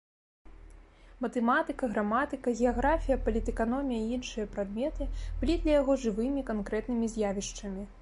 [1.25, 7.91] Матэматыка, граматыка, геаграфія, палітэканомія і іншыя прадметы былі для яго жывымі, канкрэтнымі з'явішчамі.